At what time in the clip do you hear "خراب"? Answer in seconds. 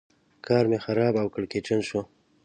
0.85-1.13